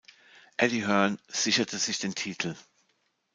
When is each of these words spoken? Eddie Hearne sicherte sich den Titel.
Eddie 0.57 0.87
Hearne 0.87 1.19
sicherte 1.27 1.77
sich 1.77 1.99
den 1.99 2.15
Titel. 2.15 2.55